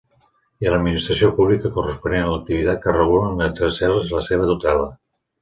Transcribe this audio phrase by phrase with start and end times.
[0.63, 4.91] I l'administració pública corresponent a l'activitat que regulen n'exerceix la seva tutela.